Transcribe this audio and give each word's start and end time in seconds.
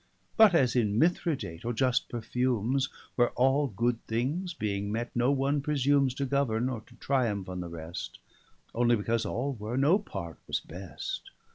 But 0.35 0.55
as 0.55 0.75
in 0.75 0.97
Mithridate, 0.97 1.63
or 1.63 1.73
just 1.73 2.09
perfumes, 2.09 2.89
Where 3.15 3.29
all 3.33 3.67
good 3.67 4.03
things 4.07 4.51
being 4.55 4.91
met, 4.91 5.15
no 5.15 5.29
one 5.29 5.61
presumes 5.61 6.15
To 6.15 6.25
governe, 6.25 6.69
or 6.71 6.81
to 6.87 6.95
triumph 6.95 7.47
on 7.47 7.59
the 7.59 7.69
rest, 7.69 8.17
Only 8.73 8.95
because 8.95 9.27
all 9.27 9.53
were, 9.53 9.77
no 9.77 9.99
part 9.99 10.39
was 10.47 10.59
best. 10.59 11.29